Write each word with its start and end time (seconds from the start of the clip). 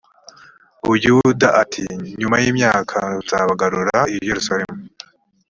buyuda 0.87 1.47
ati 1.61 1.81
nyuma 2.19 2.37
y 2.43 2.45
imyaka 2.51 2.97
nzabagarura 3.17 3.97
i 4.13 4.15
yerusalemu 4.27 4.75